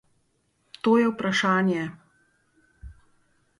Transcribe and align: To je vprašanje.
To 0.87 0.91
je 1.01 1.05
vprašanje. 1.13 1.83